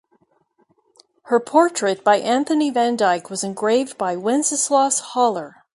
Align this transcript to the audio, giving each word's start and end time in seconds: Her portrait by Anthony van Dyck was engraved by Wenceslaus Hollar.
Her 1.25 1.39
portrait 1.39 2.03
by 2.03 2.15
Anthony 2.17 2.71
van 2.71 2.95
Dyck 2.95 3.29
was 3.29 3.43
engraved 3.43 3.99
by 3.99 4.15
Wenceslaus 4.15 4.99
Hollar. 4.99 5.57